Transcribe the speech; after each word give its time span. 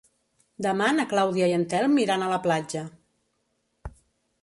Demà 0.65 0.87
na 0.95 1.05
Clàudia 1.11 1.51
i 1.51 1.55
en 1.59 1.67
Telm 1.75 2.01
iran 2.07 2.25
a 2.25 2.33
la 2.35 2.43
platja. 2.49 2.85